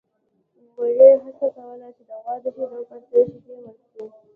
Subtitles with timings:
[0.77, 4.05] وري هڅه کوله چې د غوا د شیدو په څېر شیدې ورکړي.